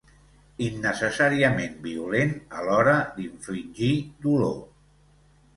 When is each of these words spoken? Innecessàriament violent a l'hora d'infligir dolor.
Innecessàriament 0.67 1.75
violent 1.83 2.33
a 2.61 2.65
l'hora 2.69 2.97
d'infligir 3.19 3.93
dolor. 4.27 4.61